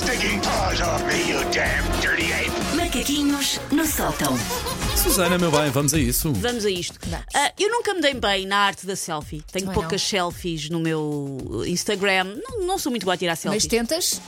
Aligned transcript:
stinking 0.00 0.40
paws 0.40 0.80
off 0.80 1.04
me, 1.06 1.28
you 1.28 1.38
damn 1.52 1.84
dirty 2.00 2.32
ape! 2.32 2.50
Macaquinhos 2.76 3.60
no 3.70 3.84
sótão. 3.86 4.34
Susana, 4.96 5.36
meu 5.38 5.50
bem, 5.50 5.70
vamos 5.70 5.92
a 5.92 5.98
isso. 5.98 6.32
Vamos 6.32 6.64
a 6.64 6.70
isto. 6.70 6.98
Vamos. 7.06 7.26
Ah, 7.34 7.52
eu 7.58 7.70
nunca 7.70 7.92
me 7.94 8.00
dei 8.00 8.14
bem 8.14 8.46
na 8.46 8.56
arte 8.58 8.86
da 8.86 8.96
selfie. 8.96 9.42
Tenho 9.52 9.66
Também 9.66 9.74
poucas 9.80 10.00
selfies 10.02 10.70
no 10.70 10.80
meu 10.80 11.36
Instagram. 11.66 12.36
Não, 12.42 12.66
não 12.66 12.78
sou 12.78 12.90
muito 12.90 13.04
boa 13.04 13.14
a 13.14 13.16
tirar 13.18 13.32
Mas 13.32 13.40
selfies. 13.40 13.66
tentas? 13.66 14.20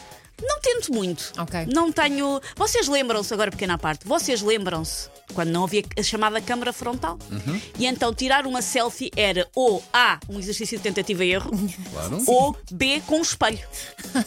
Não 0.43 0.61
tento 0.61 0.93
muito. 0.93 1.33
Ok. 1.39 1.67
Não 1.73 1.93
tenho. 1.93 2.41
Vocês 2.57 2.89
lembram-se, 2.89 3.33
agora 3.33 3.51
pequena 3.51 3.79
parte, 3.79 4.07
vocês 4.07 4.43
lembram-se 4.43 5.09
quando 5.35 5.49
não 5.51 5.65
havia 5.65 5.83
a 5.99 6.03
chamada 6.03 6.41
câmara 6.41 6.73
frontal? 6.73 7.19
Uhum. 7.31 7.61
E 7.79 7.87
então 7.87 8.13
tirar 8.13 8.47
uma 8.47 8.61
selfie 8.61 9.11
era 9.17 9.47
ou 9.55 9.83
A, 9.93 10.19
um 10.29 10.39
exercício 10.39 10.77
de 10.77 10.83
tentativa 10.83 11.25
e 11.25 11.33
erro, 11.33 11.51
Claro. 11.93 12.23
ou 12.27 12.57
B, 12.71 13.01
com 13.07 13.19
um 13.19 13.23
espelho. 13.23 13.59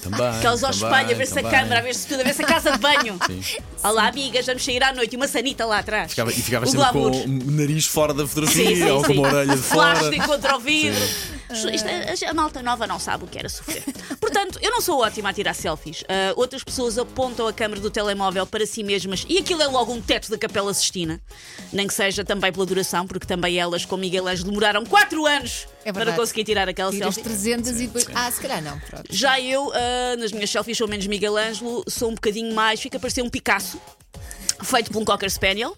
Também. 0.01 0.25
Aqueles 0.27 0.63
ao 0.63 0.71
também, 0.71 0.89
espelho, 0.89 1.11
a 1.11 1.17
ver 1.17 1.27
se 1.27 1.39
a 1.39 1.43
câmara, 1.43 1.79
a 1.79 1.81
ver 1.81 1.95
se 1.95 2.07
tudo, 2.07 2.21
a 2.21 2.23
ver 2.23 2.33
se 2.33 2.41
a 2.43 2.47
casa 2.47 2.71
de 2.71 2.77
banho. 2.79 3.19
Olá, 3.83 4.07
amigas, 4.07 4.45
vamos 4.45 4.63
sair 4.63 4.83
à 4.83 4.93
noite 4.93 5.13
e 5.13 5.15
uma 5.17 5.27
sanita 5.27 5.65
lá 5.65 5.79
atrás. 5.79 6.11
Ficava- 6.11 6.31
e 6.31 6.35
ficava 6.41 6.65
O 6.65 6.69
sempre 6.69 6.85
com 6.87 7.01
glamour. 7.01 7.23
o 7.25 7.51
nariz 7.51 7.85
fora 7.85 8.13
da 8.13 8.25
fotografia 8.25 8.65
Sim, 8.67 8.75
sim, 8.75 8.89
ou 8.89 9.01
com 9.03 9.07
sim. 9.13 9.19
uma 9.19 9.27
orelha 9.27 9.55
de 9.55 9.61
fora. 9.61 9.99
Plástico 9.99 10.25
contra 10.27 10.55
o 10.55 10.59
vidro. 10.59 10.99
Isto, 11.51 12.25
a, 12.27 12.31
a 12.31 12.33
malta 12.33 12.61
nova 12.61 12.87
não 12.87 12.99
sabe 12.99 13.25
o 13.25 13.27
que 13.27 13.37
era 13.37 13.49
sofrer. 13.49 13.83
Portanto, 14.19 14.59
eu 14.61 14.71
não 14.71 14.81
sou 14.81 15.01
ótima 15.01 15.29
a 15.29 15.33
tirar 15.33 15.53
selfies. 15.53 16.03
Ah, 16.09 16.33
outras 16.35 16.63
pessoas 16.63 16.97
apontam 16.97 17.47
a 17.47 17.53
câmera 17.53 17.79
do 17.79 17.89
telemóvel 17.89 18.45
para 18.45 18.65
si 18.65 18.83
mesmas 18.83 19.25
e 19.29 19.37
aquilo 19.37 19.61
é 19.61 19.67
logo 19.67 19.93
um 19.93 20.01
teto 20.01 20.29
da 20.29 20.37
Capela 20.37 20.73
Sistina. 20.73 21.21
Nem 21.71 21.87
que 21.87 21.93
seja 21.93 22.23
também 22.23 22.51
pela 22.51 22.65
duração, 22.65 23.05
porque 23.05 23.27
também 23.27 23.57
elas, 23.57 23.85
com 23.85 23.97
Miguel 23.97 24.27
Ângelo, 24.27 24.49
demoraram 24.49 24.85
4 24.85 25.25
anos 25.25 25.67
É 25.83 25.91
para 25.93 26.13
conseguir 26.13 26.43
tirar 26.43 26.67
aquela 26.67 26.91
Tiras 26.91 27.15
selfie. 27.15 27.29
300 27.29 27.81
e 27.81 27.87
depois. 27.87 28.07
Ah, 28.13 28.31
se 28.31 28.41
calhar 28.41 28.61
não. 28.61 28.79
Pronto. 28.79 29.05
Já 29.09 29.39
eu, 29.39 29.71
ah, 29.73 30.15
nas 30.17 30.31
minhas 30.31 30.49
selfies, 30.49 30.77
sou 30.77 30.87
menos 30.87 31.05
Miguel 31.07 31.37
Ângelo, 31.37 31.83
sou 31.87 32.09
um 32.09 32.15
bocadinho 32.15 32.53
mais, 32.53 32.81
fica 32.81 32.97
a 32.97 32.99
parecer 32.99 33.21
um 33.21 33.29
Picasso, 33.29 33.79
feito 34.63 34.91
por 34.91 35.01
um 35.01 35.05
Cocker 35.05 35.29
Spaniel, 35.29 35.75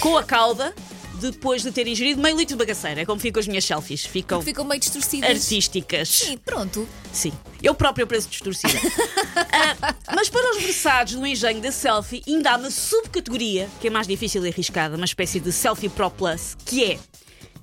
com 0.00 0.16
a 0.16 0.22
cauda, 0.22 0.74
depois 1.18 1.62
de 1.62 1.70
ter 1.70 1.86
ingerido 1.86 2.20
meio 2.20 2.36
litro 2.36 2.56
de 2.56 2.58
bagaceira. 2.64 3.02
É 3.02 3.06
como 3.06 3.20
ficam 3.20 3.40
as 3.40 3.46
minhas 3.46 3.64
selfies. 3.64 4.04
Ficam 4.04 4.40
Ficam 4.42 4.64
meio 4.64 4.80
distorcidas. 4.80 5.28
artísticas. 5.30 6.08
Sim, 6.08 6.38
pronto. 6.38 6.88
Sim. 7.12 7.32
Eu 7.62 7.74
própria 7.74 8.06
pareço 8.06 8.28
distorcida. 8.28 8.78
Ah, 9.50 10.14
mas 10.14 10.28
para 10.28 10.56
os 10.56 10.62
versados 10.62 11.14
do 11.14 11.26
engenho 11.26 11.60
da 11.60 11.70
selfie, 11.72 12.22
ainda 12.26 12.52
há 12.52 12.56
uma 12.56 12.70
subcategoria 12.70 13.68
que 13.80 13.86
é 13.88 13.90
mais 13.90 14.06
difícil 14.06 14.44
e 14.44 14.48
arriscada, 14.48 14.96
uma 14.96 15.04
espécie 15.04 15.38
de 15.40 15.52
selfie 15.52 15.88
pro 15.88 16.10
plus, 16.10 16.56
que 16.64 16.84
é 16.84 16.98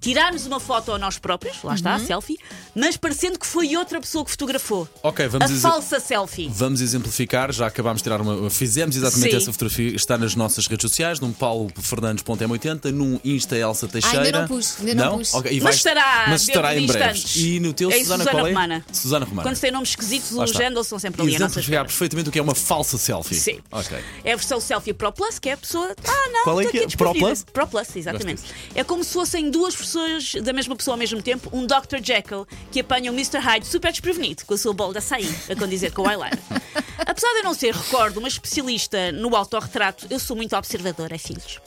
tirarmos 0.05 0.45
uma 0.45 0.59
foto 0.59 0.91
a 0.91 0.99
nós 0.99 1.17
próprios, 1.17 1.63
lá 1.63 1.73
está, 1.73 1.95
a 1.95 1.99
selfie, 1.99 2.37
mas 2.75 2.95
parecendo 2.95 3.39
que 3.39 3.45
foi 3.47 3.75
outra 3.75 3.99
pessoa 3.99 4.23
que 4.23 4.29
fotografou. 4.29 4.87
Ok, 5.01 5.27
vamos 5.27 5.49
a 5.49 5.53
exe- 5.53 5.61
falsa 5.61 5.99
selfie. 5.99 6.47
Vamos 6.53 6.79
exemplificar, 6.79 7.51
já 7.51 7.65
acabámos 7.65 8.01
de 8.01 8.03
tirar 8.03 8.21
uma. 8.21 8.47
Fizemos 8.51 8.95
exatamente 8.95 9.31
Sim. 9.31 9.37
essa 9.37 9.51
fotografia, 9.51 9.95
está 9.95 10.15
nas 10.15 10.35
nossas 10.35 10.67
redes 10.67 10.83
sociais, 10.89 11.19
num 11.19 11.33
Paulo 11.33 11.71
Fernandes.m80, 11.75 12.91
num 12.91 13.19
Insta 13.25 13.57
Elsa 13.57 13.87
Teixeira. 13.87 14.25
ainda 14.25 14.41
não 14.41 14.47
pus, 14.47 14.79
ainda 14.79 14.93
não 15.05 15.17
pus. 15.17 15.33
Ok, 15.33 15.51
e 15.51 15.55
Mas 15.55 15.63
vais- 15.63 15.75
estará 15.77 16.25
mas 16.27 16.41
estará 16.47 16.77
em 16.77 16.85
breve. 16.85 17.23
E 17.35 17.59
no 17.59 17.73
teu, 17.73 17.89
É 17.89 17.97
Susana, 17.99 18.23
Susana 18.23 18.31
qual 18.31 18.45
é? 18.47 18.49
Romana. 18.51 18.85
Susana 18.91 19.25
Romana. 19.25 19.43
Quando 19.43 19.55
se 19.55 19.61
tem 19.61 19.71
nomes 19.71 19.89
esquisitos, 19.89 20.31
Lá 20.31 20.43
os 20.43 20.51
está. 20.51 20.63
handles 20.63 20.85
são 20.87 20.99
sempre 20.99 21.21
ali 21.21 21.35
a 21.35 21.39
nossa 21.39 21.45
Exemplificar 21.59 21.81
espera. 21.81 21.85
perfeitamente 21.85 22.29
o 22.29 22.31
que 22.31 22.39
é 22.39 22.41
uma 22.43 22.53
falsa 22.55 22.97
selfie. 22.97 23.35
Sim. 23.35 23.59
Ok. 23.71 23.97
É 24.23 24.33
a 24.33 24.35
versão 24.35 24.59
selfie 24.59 24.93
Pro 24.93 25.11
Plus, 25.11 25.39
que 25.39 25.49
é 25.49 25.53
a 25.53 25.57
pessoa. 25.57 25.95
Ah, 26.07 26.29
não, 26.31 26.43
Qual 26.43 26.59
é 26.59 26.63
estou 26.63 26.71
que 26.71 26.77
é? 26.77 26.85
aqui 26.85 26.97
Pro 26.97 27.07
desprevenida. 27.13 27.25
Plus? 27.25 27.43
Pro 27.51 27.67
Plus, 27.67 27.95
exatamente. 27.95 28.43
É 28.75 28.83
como 28.83 29.03
se 29.03 29.13
fossem 29.13 29.49
duas 29.49 29.73
pessoas 29.95 30.35
da 30.43 30.51
mesma 30.51 30.75
pessoa 30.75 30.95
ao 30.95 30.99
mesmo 30.99 31.21
tempo, 31.21 31.49
um 31.53 31.65
Dr. 31.65 32.03
Jekyll 32.03 32.45
que 32.71 32.81
apanha 32.81 33.11
o 33.11 33.15
Mr. 33.15 33.37
Hyde 33.39 33.65
super 33.65 33.91
desprevenido 33.91 34.45
com 34.45 34.53
a 34.53 34.57
sua 34.57 34.73
bola 34.73 34.91
de 34.91 34.97
açaí, 34.99 35.33
a 35.49 35.55
condizer 35.55 35.93
com 35.93 36.01
o 36.01 36.09
eyeliner. 36.09 36.37
Apesar 36.99 37.31
de 37.33 37.39
eu 37.39 37.43
não 37.43 37.53
ser, 37.53 37.73
recordo, 37.73 38.17
uma 38.17 38.27
especialista 38.27 39.11
no 39.11 39.35
autorretrato, 39.35 40.07
eu 40.09 40.19
sou 40.19 40.35
muito 40.35 40.55
observadora, 40.55 41.17
filhos. 41.17 41.59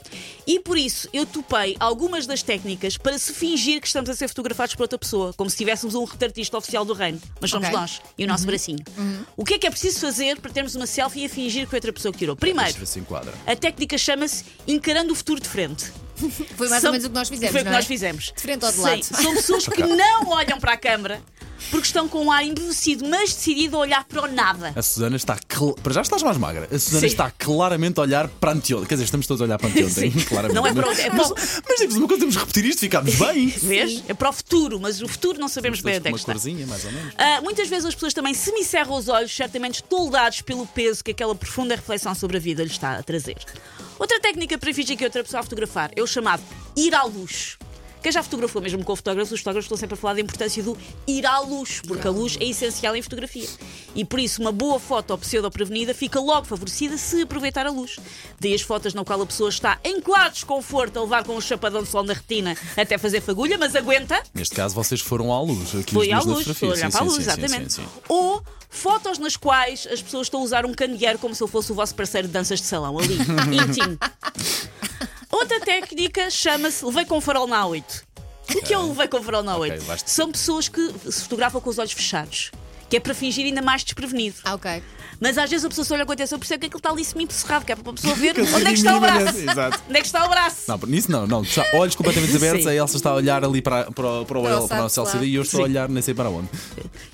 E 0.46 0.58
por 0.60 0.76
isso 0.76 1.08
eu 1.12 1.24
topei 1.24 1.76
algumas 1.78 2.26
das 2.26 2.42
técnicas 2.42 2.96
para 2.98 3.18
se 3.18 3.32
fingir 3.32 3.80
que 3.80 3.86
estamos 3.86 4.10
a 4.10 4.14
ser 4.14 4.28
fotografados 4.28 4.74
por 4.74 4.82
outra 4.82 4.98
pessoa, 4.98 5.32
como 5.34 5.48
se 5.48 5.56
tivéssemos 5.56 5.94
um 5.94 6.04
retratista 6.04 6.56
oficial 6.58 6.84
do 6.84 6.92
reino. 6.92 7.20
Mas 7.40 7.50
somos 7.50 7.68
Ok. 7.68 7.78
nós 7.78 8.00
e 8.16 8.24
o 8.24 8.28
nosso 8.28 8.46
bracinho. 8.46 8.80
O 9.36 9.44
que 9.44 9.54
é 9.54 9.58
que 9.58 9.66
é 9.66 9.70
preciso 9.70 10.00
fazer 10.00 10.40
para 10.40 10.50
termos 10.50 10.74
uma 10.74 10.86
selfie 10.86 11.22
e 11.22 11.26
a 11.26 11.28
fingir 11.28 11.64
que 11.64 11.70
foi 11.70 11.76
outra 11.78 11.92
pessoa 11.92 12.12
que 12.12 12.18
tirou? 12.18 12.36
Primeiro, 12.36 12.74
a 13.46 13.56
técnica 13.56 13.96
chama-se 13.96 14.44
encarando 14.66 15.12
o 15.12 15.16
futuro 15.16 15.40
de 15.40 15.48
frente. 15.48 15.92
Foi 16.56 16.68
mais 16.68 16.80
São- 16.82 16.88
ou 16.88 16.92
menos 16.92 17.04
o 17.06 17.08
que 17.08 17.14
nós 17.14 17.28
fizemos. 17.28 17.52
Foi 17.52 17.60
o 17.60 17.64
que 17.64 17.70
não 17.70 17.72
é? 17.72 17.76
nós 17.76 17.86
fizemos. 17.86 18.32
De 18.36 18.42
frente 18.42 18.64
ou 18.64 18.70
de 18.70 18.76
Sim, 18.76 18.82
lado. 18.82 19.02
São 19.04 19.34
pessoas 19.34 19.66
que 19.68 19.82
não 19.82 20.28
olham 20.30 20.58
para 20.58 20.72
a 20.72 20.76
câmara 20.76 21.22
porque 21.70 21.86
estão 21.86 22.08
com 22.08 22.24
um 22.24 22.30
ar 22.32 22.44
embevecido, 22.44 23.04
mas 23.08 23.34
decidido 23.34 23.76
a 23.76 23.80
olhar 23.80 24.04
para 24.04 24.22
o 24.22 24.28
nada. 24.32 24.72
A 24.76 24.80
Susana 24.82 25.16
está. 25.16 25.34
cl- 25.36 25.74
Para 25.82 25.92
já 25.92 26.02
estás 26.02 26.22
mais 26.22 26.36
magra. 26.38 26.68
A 26.72 26.78
Susana 26.78 27.00
Sim. 27.00 27.06
está 27.06 27.30
claramente 27.32 27.98
a 27.98 28.02
olhar 28.02 28.28
para 28.28 28.52
anteontem. 28.52 28.86
Quer 28.88 28.94
dizer, 28.94 29.04
estamos 29.04 29.26
todos 29.26 29.40
a 29.40 29.44
olhar 29.44 29.58
para 29.58 29.68
anteontem. 29.68 30.10
Sim. 30.12 30.20
Claramente. 30.24 30.54
Não 30.54 30.66
é 30.66 30.72
para 30.72 30.86
mas, 30.86 30.98
onde- 30.98 31.08
é 31.08 31.10
mas, 31.12 31.62
mas 31.68 31.78
digo-vos 31.78 31.96
uma 31.98 32.06
coisa, 32.08 32.20
temos 32.20 32.34
de 32.34 32.40
repetir 32.40 32.64
isto, 32.64 32.78
ficámos 32.80 33.14
bem. 33.16 33.48
Vês? 33.48 34.04
É 34.08 34.14
para 34.14 34.28
o 34.30 34.32
futuro, 34.32 34.78
mas 34.80 35.02
o 35.02 35.08
futuro 35.08 35.38
não 35.40 35.48
sabemos 35.48 35.80
bem 35.80 35.96
onde 35.98 36.06
é 36.08 36.10
uma 36.10 36.16
que 36.16 36.22
está. 36.22 36.32
corzinha, 36.32 36.66
mais 36.66 36.84
ou 36.84 36.92
menos. 36.92 37.14
Ah, 37.18 37.40
muitas 37.42 37.68
vezes 37.68 37.86
as 37.86 37.94
pessoas 37.94 38.14
também 38.14 38.34
semicerram 38.34 38.94
os 38.96 39.08
olhos, 39.08 39.34
certamente 39.34 39.82
toldados 39.82 40.40
pelo 40.42 40.64
peso 40.66 41.02
que 41.02 41.10
aquela 41.10 41.34
profunda 41.34 41.74
reflexão 41.74 42.14
sobre 42.14 42.36
a 42.36 42.40
vida 42.40 42.62
lhes 42.62 42.72
está 42.72 42.98
a 42.98 43.02
trazer. 43.02 43.36
Outra 43.98 44.20
técnica 44.20 44.56
para 44.56 44.72
fingir 44.72 44.96
que 44.96 45.04
outra 45.04 45.24
pessoa 45.24 45.40
a 45.40 45.42
fotografar 45.42 45.90
é 45.96 46.02
o 46.02 46.06
chamado 46.06 46.42
ir 46.76 46.94
à 46.94 47.02
luz. 47.04 47.58
Quem 48.00 48.12
já 48.12 48.22
fotografou 48.22 48.62
mesmo 48.62 48.84
com 48.84 48.94
fotógrafos, 48.94 49.32
os 49.32 49.40
fotógrafos 49.40 49.64
estão 49.64 49.76
sempre 49.76 49.94
a 49.94 49.96
falar 49.96 50.14
da 50.14 50.20
importância 50.20 50.62
do 50.62 50.78
ir 51.06 51.26
à 51.26 51.40
luz, 51.40 51.82
porque 51.86 52.06
a 52.06 52.10
luz 52.10 52.38
é 52.40 52.44
essencial 52.44 52.94
em 52.94 53.02
fotografia. 53.02 53.48
E 53.92 54.04
por 54.04 54.20
isso, 54.20 54.40
uma 54.40 54.52
boa 54.52 54.78
foto 54.78 55.10
ou 55.10 55.18
pseudo-prevenida 55.18 55.92
fica 55.92 56.20
logo 56.20 56.46
favorecida 56.46 56.96
se 56.96 57.22
aproveitar 57.22 57.66
a 57.66 57.70
luz. 57.70 57.98
Daí 58.38 58.54
as 58.54 58.62
fotos 58.62 58.94
na 58.94 59.04
qual 59.04 59.20
a 59.20 59.26
pessoa 59.26 59.48
está 59.48 59.80
em 59.82 60.00
claro 60.00 60.30
desconforto 60.32 60.96
a 60.96 61.02
levar 61.02 61.24
com 61.24 61.34
um 61.34 61.40
chapadão 61.40 61.82
de 61.82 61.88
sol 61.88 62.04
na 62.04 62.12
retina 62.12 62.56
até 62.76 62.96
fazer 62.96 63.20
fagulha, 63.20 63.58
mas 63.58 63.74
aguenta. 63.74 64.22
Neste 64.32 64.54
caso, 64.54 64.76
vocês 64.76 65.00
foram 65.00 65.32
à 65.32 65.40
luz. 65.42 65.74
Aqui 65.74 65.92
Foi 65.92 66.06
os 66.06 66.14
à 66.14 66.20
luz, 66.20 66.46
foi 66.56 66.68
olhar 66.68 66.90
Sim, 66.90 66.92
para 66.92 67.00
a 67.00 67.04
luz, 67.04 67.16
sim, 67.16 67.20
exatamente. 67.22 67.72
sim. 67.72 67.84
Ou 68.08 68.44
fotos 68.78 69.18
nas 69.18 69.36
quais 69.36 69.86
as 69.90 70.00
pessoas 70.00 70.26
estão 70.26 70.40
a 70.40 70.42
usar 70.44 70.64
um 70.64 70.72
candeeiro 70.72 71.18
como 71.18 71.34
se 71.34 71.42
ele 71.42 71.50
fosse 71.50 71.72
o 71.72 71.74
vosso 71.74 71.94
parceiro 71.94 72.26
de 72.28 72.32
danças 72.32 72.60
de 72.60 72.66
salão 72.66 72.98
ali, 72.98 73.14
íntimo. 73.14 73.98
Outra 75.30 75.60
técnica 75.60 76.30
chama-se 76.30 76.84
levei 76.84 77.04
com 77.04 77.20
farol 77.20 77.46
na 77.46 77.62
A8. 77.64 78.02
O 78.56 78.62
que 78.62 78.72
é 78.72 78.78
o 78.78 78.88
levei 78.88 79.08
com 79.08 79.22
farol 79.22 79.42
na 79.42 79.54
A8? 79.56 79.72
Ok, 79.74 79.80
basta- 79.86 80.08
São 80.10 80.32
pessoas 80.32 80.68
que 80.68 80.92
se 81.10 81.22
fotografam 81.22 81.60
com 81.60 81.68
os 81.70 81.78
olhos 81.78 81.92
fechados. 81.92 82.50
Que 82.88 82.96
é 82.96 83.00
para 83.00 83.14
fingir 83.14 83.44
ainda 83.44 83.60
mais 83.60 83.84
desprevenido. 83.84 84.36
Ah, 84.44 84.54
ok. 84.54 84.82
Mas 85.20 85.36
às 85.36 85.50
vezes 85.50 85.64
a 85.64 85.68
pessoa 85.68 85.84
se 85.84 85.92
olha 85.92 86.06
com 86.06 86.12
atenção, 86.12 86.38
percebe 86.38 86.60
que 86.60 86.66
aquilo 86.66 86.78
está 86.78 86.90
ali 86.90 87.04
semi-cerrado, 87.04 87.64
que 87.66 87.72
é 87.72 87.76
para 87.76 87.90
a 87.90 87.94
pessoa 87.94 88.14
ver 88.14 88.34
onde 88.40 88.66
é 88.66 88.68
que 88.70 88.74
está 88.78 88.96
o 88.96 89.00
braço. 89.00 89.38
exato. 89.38 89.82
Onde 89.88 89.98
é 89.98 90.00
que 90.00 90.06
está 90.06 90.24
o 90.24 90.28
braço? 90.28 90.62
Não, 90.68 90.78
nisso 90.86 91.10
não, 91.10 91.26
não. 91.26 91.42
Está 91.42 91.66
olhos 91.74 91.94
completamente 91.96 92.34
abertos, 92.36 92.62
Sim. 92.62 92.70
a 92.70 92.74
Elsa 92.74 92.96
está 92.96 93.10
a 93.10 93.14
olhar 93.14 93.44
ali 93.44 93.60
para, 93.60 93.90
para, 93.90 93.92
para, 93.92 94.06
o, 94.06 94.24
Para 94.24 94.38
o 94.38 94.42
para, 94.68 94.78
o 94.78 94.82
nosso 94.82 94.94
saco, 94.94 95.08
LCD 95.08 95.26
e 95.26 95.34
eu 95.34 95.42
estou 95.42 95.60
a 95.60 95.64
Sim. 95.64 95.70
olhar 95.70 95.88
nem 95.88 96.02
sei 96.02 96.14
para 96.14 96.30
onde. 96.30 96.48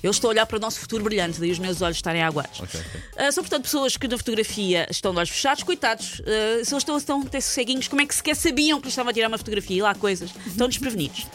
Eu 0.03 0.11
estou 0.11 0.29
a 0.29 0.31
olhar 0.31 0.45
para 0.45 0.57
o 0.57 0.59
nosso 0.61 0.79
futuro 0.79 1.03
brilhante, 1.03 1.39
daí 1.39 1.51
os 1.51 1.59
meus 1.59 1.81
olhos 1.81 1.97
estarem 1.97 2.21
aguados. 2.21 2.59
Ok, 2.59 2.79
ok. 2.79 3.01
Ah, 3.17 3.31
são, 3.31 3.43
portanto, 3.43 3.63
pessoas 3.63 3.97
que 3.97 4.07
na 4.07 4.17
fotografia 4.17 4.87
estão 4.89 5.11
de 5.11 5.17
olhos 5.17 5.29
fechados, 5.31 5.63
coitados. 5.63 6.21
ah, 6.21 6.63
se 6.63 6.73
eles 6.73 6.83
estão, 6.83 6.97
estão 6.97 7.21
a 7.21 7.25
ter 7.25 7.41
ceguinhos, 7.41 7.87
como 7.87 8.01
é 8.01 8.05
que 8.05 8.15
sequer 8.15 8.35
sabiam 8.35 8.79
que 8.79 8.85
lhes 8.85 8.93
estavam 8.93 9.09
a 9.09 9.13
tirar 9.13 9.27
uma 9.27 9.37
fotografia 9.37 9.77
e 9.77 9.81
lá 9.81 9.93
coisas? 9.95 10.29
Estão 10.45 10.69
desprevenidos. 10.69 11.25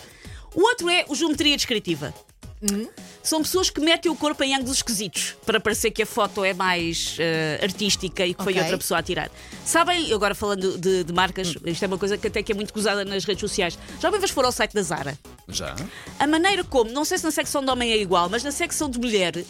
O 0.55 0.63
outro 0.63 0.89
é 0.89 1.05
o 1.09 1.15
geometria 1.15 1.57
descritiva. 1.57 2.15
São 3.23 3.43
pessoas 3.43 3.69
que 3.71 3.81
metem 3.81 4.11
o 4.11 4.17
corpo 4.17 4.43
em 4.43 4.55
ângulos 4.55 4.77
esquisitos 4.79 5.37
para 5.45 5.61
parecer 5.61 5.91
que 5.91 6.03
a 6.03 6.07
foto 6.07 6.43
é 6.45 6.55
mais 6.55 7.17
ah, 7.21 7.63
artística 7.65 8.25
e 8.25 8.33
que 8.35 8.43
foi 8.43 8.53
Ok. 8.53 8.63
outra 8.63 8.79
pessoa 8.79 8.99
a 9.01 9.03
tirar. 9.03 9.31
Sabem, 9.65 10.13
agora 10.13 10.35
falando 10.35 10.79
de, 10.79 11.05
de 11.05 11.13
marcas, 11.13 11.55
isto 11.65 11.83
é 11.83 11.87
uma 11.87 11.99
coisa 11.99 12.17
que 12.17 12.27
até 12.27 12.43
que 12.43 12.53
é 12.53 12.55
muito 12.55 12.73
gozada 12.73 13.05
nas 13.05 13.25
redes 13.25 13.41
sociais. 13.41 13.79
Já 14.01 14.09
uma 14.09 14.19
vez 14.19 14.31
foram 14.31 14.49
ao 14.49 14.53
site 14.53 14.73
da 14.75 14.83
Zara? 14.83 15.19
Já? 15.49 15.77
A 16.19 16.27
maneira 16.27 16.65
como, 16.65 16.91
não 16.91 17.05
sei 17.05 17.19
se 17.19 17.25
na 17.25 17.31
secção 17.31 17.63
de 17.65 17.71
homem 17.71 17.93
é 17.93 17.99
igual, 17.99 18.29
mas 18.31 18.43
na 18.43 18.51
secção 18.51 18.89
de 18.89 18.99
mulher, 18.99 19.45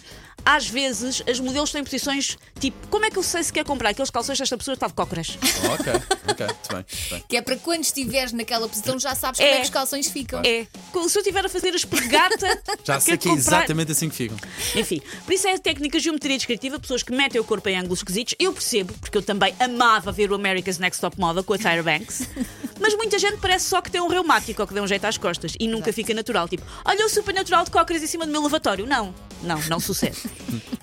às 0.57 0.69
vezes 0.69 1.23
as 1.29 1.39
modelos 1.41 1.71
têm 1.73 1.83
posições 1.85 2.37
tipo: 2.59 2.89
como 2.89 3.05
é 3.05 3.11
que 3.11 3.19
eu 3.19 3.23
sei 3.23 3.43
se 3.43 3.53
quer 3.53 3.65
comprar 3.65 3.91
aqueles 3.91 4.11
calções 4.11 4.39
desta 4.39 4.57
pessoa 4.57 4.75
está 4.75 4.87
de 4.87 4.95
cócoras? 4.95 5.39
ok, 5.73 5.93
ok, 6.29 6.47
muito 6.47 6.69
bem. 6.69 6.77
muito 6.77 7.11
bem. 7.11 7.25
Que 7.29 7.37
é 7.37 7.43
para 7.43 7.57
quando 7.57 7.83
estiveres 7.85 8.33
naquela 8.33 8.69
posição 8.69 8.99
já 8.99 9.15
sabes 9.15 9.39
como 9.41 9.51
É. 9.51 9.55
é 9.55 9.57
que 9.59 9.65
os 9.65 9.71
calções 9.71 10.09
ficam. 10.09 10.41
É. 10.45 10.67
Se 11.09 11.19
eu 11.19 11.23
estiver 11.23 11.45
a 11.45 11.49
fazer 11.49 11.73
a 11.73 11.77
esparregata, 11.77 12.63
Já 12.85 13.01
sei 13.01 13.17
que 13.17 13.29
é 13.29 13.31
comprar- 13.33 13.59
exatamente 13.59 13.93
assim 13.93 14.09
que 14.09 14.17
ficam. 14.17 14.37
Enfim, 14.75 15.01
por 15.25 15.33
isso 15.33 15.47
é 15.49 15.55
a 15.55 15.59
técnica 15.59 15.99
de 15.99 16.05
geometria 16.05 16.37
descritiva, 16.37 16.79
pessoas 16.79 17.03
que 17.03 17.13
metem 17.13 17.41
o 17.41 17.45
corpo 17.45 17.69
em 17.69 17.77
ângulos 17.79 18.01
esquisitos. 18.01 18.35
Eu 18.39 18.53
percebo, 18.53 18.93
porque 18.95 19.17
eu 19.17 19.23
também 19.23 19.55
amava 19.61 20.11
ver 20.13 20.31
o 20.31 20.35
America's 20.35 20.79
Next 20.79 21.01
Top 21.01 21.19
Model 21.19 21.43
com 21.45 21.55
a 21.55 21.59
Tyra 21.59 21.83
Banks. 21.83 22.23
Mas 22.81 22.95
muita 22.95 23.19
gente 23.19 23.37
parece 23.39 23.67
só 23.67 23.81
que 23.83 23.91
tem 23.91 24.01
um 24.01 24.09
reumático 24.09 24.61
ou 24.63 24.67
que 24.67 24.75
deu 24.75 24.83
um 24.83 24.87
jeito 24.87 25.05
às 25.05 25.19
costas 25.19 25.53
e 25.61 25.69
nunca 25.69 25.93
fica 25.93 26.15
natural. 26.15 26.49
Tipo, 26.49 26.65
olha 26.85 27.05
o 27.05 27.09
super 27.09 27.35
natural 27.35 27.65
de 27.65 27.71
cócoras 27.71 28.03
em 28.03 28.07
cima 28.07 28.25
do 28.27 28.33
meu 28.33 28.43
lavatório. 28.43 28.87
Não, 28.87 29.15
não, 29.43 29.61
não 29.69 29.81
sucede. 29.81 30.19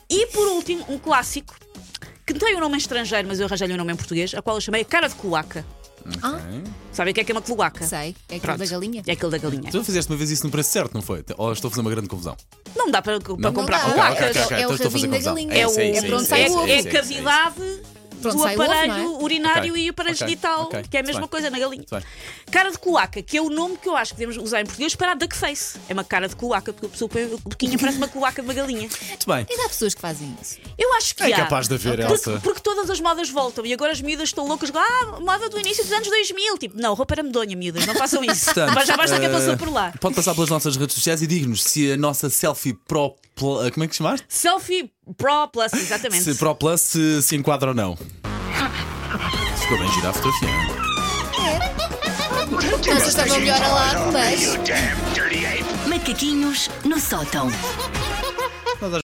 e 0.10 0.28
por 0.28 0.48
último, 0.48 0.86
um 0.90 0.98
clássico 0.98 1.56
que 2.26 2.34
tem 2.34 2.56
um 2.56 2.60
nome 2.60 2.76
em 2.76 2.78
estrangeiro, 2.78 3.28
mas 3.28 3.40
eu 3.40 3.46
arranjei-lhe 3.46 3.74
um 3.74 3.78
nome 3.78 3.94
em 3.94 3.96
português, 3.96 4.34
a 4.34 4.42
qual 4.42 4.58
eu 4.58 4.62
chamei 4.62 4.82
a 4.82 4.86
cara 4.86 5.08
de 5.08 5.16
cloaca. 5.16 5.66
Sabem 6.92 7.12
o 7.12 7.14
que 7.14 7.22
é 7.22 7.24
que 7.24 7.32
é 7.32 7.36
uma 7.36 7.42
cloaca? 7.42 7.86
Sei, 7.86 8.16
é 8.30 8.36
aquele 8.36 8.40
Pronto. 8.40 8.60
da 8.60 8.66
galinha. 8.66 9.04
É 9.06 9.12
aquele 9.12 9.32
da 9.32 9.38
galinha. 9.38 9.72
Tu 9.72 9.84
fizeste 9.84 10.12
uma 10.12 10.18
vez 10.18 10.32
isso 10.32 10.46
no 10.46 10.52
preço 10.52 10.70
certo, 10.72 10.94
não 10.94 11.02
foi? 11.02 11.24
Ou 11.38 11.52
estou 11.52 11.68
a 11.68 11.72
fazer 11.72 11.82
uma 11.82 11.90
grande 11.90 12.08
confusão? 12.08 12.36
Não 12.76 12.90
dá 12.90 13.02
para, 13.02 13.20
para 13.20 13.36
Não? 13.38 13.54
comprar 13.54 13.80
dá. 13.80 13.94
cloacas. 13.94 14.30
Ok, 14.30 14.30
ok, 14.30 14.44
ok. 14.44 14.58
É 14.58 14.68
o 14.68 14.74
então 14.74 14.88
rabinho 14.88 15.12
da 15.12 15.20
galinha. 15.20 15.54
É, 15.54 15.68
o, 15.68 15.80
é 15.80 15.90
é, 15.90 15.92
o 15.92 16.66
é 16.66 16.82
sim, 16.82 16.88
a 16.88 16.92
cavidade 16.92 17.82
Pronto, 18.22 18.38
o 18.38 18.42
ovo, 18.42 18.62
aparelho 18.64 18.94
não 18.94 19.20
é? 19.20 19.24
urinário 19.24 19.72
Ok, 19.72 19.84
e 19.84 19.88
o 19.88 19.92
aparelho 19.92 20.16
ok, 20.16 20.28
genital, 20.28 20.62
ok, 20.64 20.84
que 20.90 20.98
é 20.98 21.00
a 21.00 21.04
mesma 21.04 21.22
bem. 21.22 21.30
coisa 21.30 21.50
na 21.50 21.60
galinha. 21.60 21.86
Cara 22.52 22.72
de 22.72 22.78
cloaca, 22.80 23.22
que 23.22 23.38
é 23.38 23.42
o 23.42 23.50
nome 23.50 23.78
que 23.78 23.88
eu 23.88 23.96
acho 23.96 24.14
que 24.14 24.20
devemos 24.20 24.42
usar 24.44 24.62
em 24.62 24.66
português 24.66 24.96
para 24.96 25.12
a 25.12 25.16
duckface. 25.16 25.80
É 25.90 25.94
uma 25.94 26.04
cara 26.04 26.28
de 26.28 26.36
cloaca, 26.36 26.72
porque 26.74 26.86
a 26.88 26.90
pessoa 26.90 27.10
põe 27.10 27.24
a 27.24 27.28
boquinha 27.28 27.78
parece 27.78 27.98
uma 27.98 28.08
cloaca 28.08 28.42
de 28.42 28.48
uma 28.48 28.54
galinha. 28.54 28.90
Muito 29.08 29.28
bem. 29.28 29.46
Ainda 29.50 29.66
há 29.66 29.70
pessoas 29.70 29.94
que 29.94 30.02
fazem 30.02 30.36
isso. 30.42 30.58
Eu 30.78 30.94
acho 30.96 31.16
que 31.16 31.24
É 31.24 31.34
há. 31.34 31.38
capaz 31.38 31.68
de 31.68 31.76
haver, 31.76 31.98
porque, 31.98 32.14
Elsa. 32.14 32.40
porque 32.44 32.60
todas 32.62 32.90
as 32.90 33.00
modas 33.00 33.30
voltam 33.30 33.66
e 33.66 33.74
agora 33.74 33.92
as 33.92 34.02
miúdas 34.02 34.30
estão 34.30 34.48
loucas. 34.48 34.72
Ah, 34.74 35.20
moda 35.20 35.50
do 35.50 35.60
início 35.60 35.84
dos 35.84 35.92
anos 35.94 36.08
2000. 36.08 36.58
Tipo, 36.58 36.80
não, 36.80 36.94
roupa 36.94 37.14
era 37.14 37.24
medonha, 37.24 37.56
miúdas, 37.56 37.86
não 37.86 37.96
façam 37.96 38.24
isso. 38.24 38.46
Portanto, 38.46 38.74
Mas 38.76 38.88
já 38.88 38.96
basta 38.98 39.18
quem 39.20 39.28
eh, 39.28 39.32
passou 39.32 39.58
por 39.58 39.72
lá. 39.72 39.94
Pode 40.00 40.16
passar 40.16 40.34
pelas 40.34 40.50
nossas 40.50 40.76
redes 40.76 40.96
sociais 40.96 41.22
e 41.22 41.28
diga-nos 41.28 41.64
se 41.64 41.92
a 41.92 41.98
nossa 41.98 42.30
selfie 42.30 42.74
Pro. 42.88 43.16
Como 43.36 43.84
é 43.84 43.88
que 43.88 43.96
chamaste? 43.96 44.26
Selfie 44.30 44.92
Pro 45.16 45.48
Plus, 45.48 45.74
exatamente. 45.74 46.24
Se 46.24 46.36
Pro 46.36 46.56
Plus 46.56 46.82
se, 46.82 47.22
se 47.22 47.36
enquadra 47.36 47.70
ou 47.70 47.76
não. 47.76 47.98
Ficou 49.58 49.78
bem 49.78 49.92
gira 49.92 50.10
a 50.10 50.14
fotografia. 50.14 50.50
Não 52.50 52.62
sei 52.82 53.00
se 53.00 53.08
estava 53.08 53.40
melhor 53.40 53.62
a 53.62 53.68
lado, 53.68 54.12
mas. 54.12 54.58
Macaquinhos 55.88 56.70
no 56.84 57.00
sótão. 57.00 57.50